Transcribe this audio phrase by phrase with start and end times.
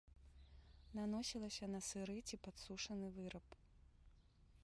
[0.99, 3.49] Наносілася на сыры ці падсушаны выраб.